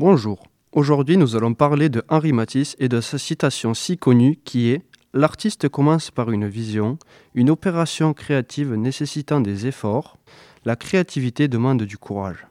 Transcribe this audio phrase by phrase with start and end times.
[0.00, 0.38] Bonjour.
[0.72, 4.80] Aujourd'hui, nous allons parler de Henri Matisse et de sa citation si connue qui est
[5.12, 6.98] L'artiste commence par une vision,
[7.34, 10.16] une opération créative nécessitant des efforts.
[10.64, 12.46] La créativité demande du courage.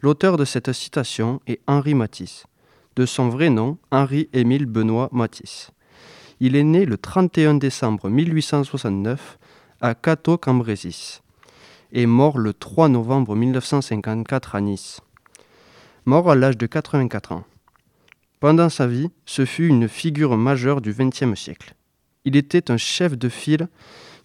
[0.00, 2.46] L'auteur de cette citation est Henri Matisse,
[2.96, 5.70] de son vrai nom Henri-Émile Benoît Matisse.
[6.40, 9.38] Il est né le 31 décembre 1869
[9.82, 11.20] à Cateau-Cambrésis
[11.92, 15.02] et mort le 3 novembre 1954 à Nice.
[16.08, 17.44] Mort à l'âge de 84 ans.
[18.40, 21.74] Pendant sa vie, ce fut une figure majeure du XXe siècle.
[22.24, 23.68] Il était un chef de file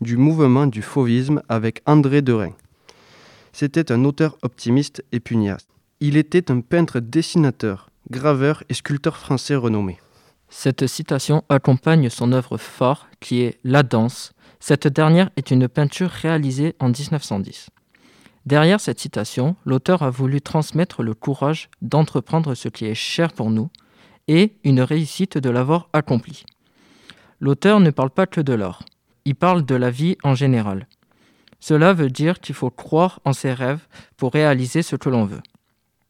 [0.00, 2.52] du mouvement du fauvisme avec André Derain.
[3.52, 5.66] C'était un auteur optimiste et pugnace.
[5.98, 9.98] Il était un peintre dessinateur, graveur et sculpteur français renommé.
[10.50, 14.34] Cette citation accompagne son œuvre phare qui est La danse.
[14.60, 17.70] Cette dernière est une peinture réalisée en 1910.
[18.44, 23.50] Derrière cette citation, l'auteur a voulu transmettre le courage d'entreprendre ce qui est cher pour
[23.50, 23.70] nous
[24.28, 26.44] et une réussite de l'avoir accompli.
[27.40, 28.82] L'auteur ne parle pas que de l'art,
[29.24, 30.86] il parle de la vie en général.
[31.60, 35.42] Cela veut dire qu'il faut croire en ses rêves pour réaliser ce que l'on veut.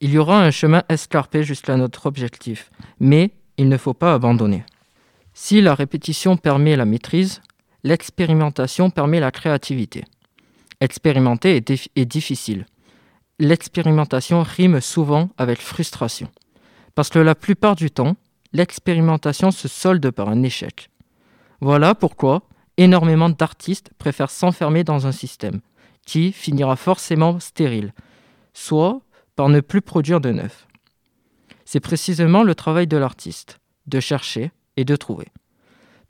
[0.00, 4.64] Il y aura un chemin escarpé jusqu'à notre objectif, mais il ne faut pas abandonner.
[5.34, 7.42] Si la répétition permet la maîtrise,
[7.82, 10.04] l'expérimentation permet la créativité.
[10.84, 12.66] Expérimenter est, difficile.
[13.38, 16.28] L'expérimentation rime souvent avec frustration.
[16.94, 18.16] Parce que la plupart du temps,
[18.52, 20.90] l'expérimentation se solde par un échec.
[21.62, 22.42] Voilà pourquoi
[22.76, 25.62] énormément d'artistes préfèrent s'enfermer dans un système
[26.04, 27.94] qui finira forcément stérile,
[28.52, 29.00] soit
[29.36, 30.68] par ne plus produire de neuf.
[31.64, 35.28] C'est précisément le travail de l'artiste, de chercher et de trouver.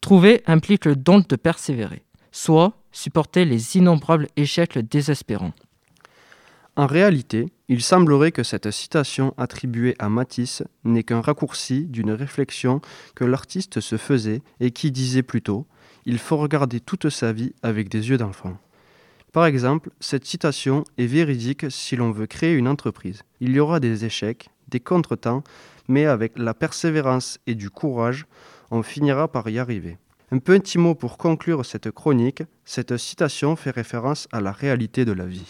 [0.00, 2.02] Trouver implique le don de persévérer,
[2.32, 5.52] soit supporter les innombrables échecs désespérants.
[6.76, 12.80] En réalité, il semblerait que cette citation attribuée à Matisse n'est qu'un raccourci d'une réflexion
[13.14, 15.66] que l'artiste se faisait et qui disait plutôt
[16.06, 18.56] Il faut regarder toute sa vie avec des yeux d'enfant.
[19.32, 23.22] Par exemple, cette citation est véridique si l'on veut créer une entreprise.
[23.40, 25.42] Il y aura des échecs, des contretemps,
[25.88, 28.26] mais avec la persévérance et du courage,
[28.70, 29.98] on finira par y arriver.
[30.30, 35.12] Un petit mot pour conclure cette chronique, cette citation fait référence à la réalité de
[35.12, 35.46] la vie.